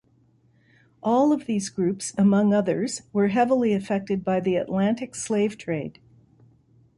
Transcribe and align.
All 1.03 1.31
of 1.31 1.45
these 1.45 1.69
groups, 1.69 2.11
among 2.17 2.55
others, 2.55 3.03
were 3.13 3.27
heavily 3.27 3.71
affected 3.73 4.23
by 4.25 4.39
the 4.39 4.55
Atlantic 4.55 5.13
slave 5.13 5.59
trade. 5.59 5.99